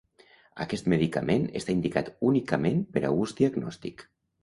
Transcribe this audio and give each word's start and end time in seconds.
Aquest 0.65 0.89
medicament 0.93 1.45
està 1.61 1.73
indicat 1.75 2.11
únicament 2.33 2.83
per 2.97 3.07
a 3.07 3.15
ús 3.23 3.41
diagnòstic. 3.45 4.09